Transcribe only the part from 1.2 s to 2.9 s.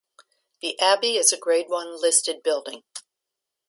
a Grade One listed building.